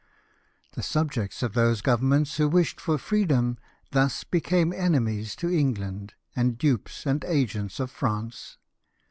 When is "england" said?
5.51-6.15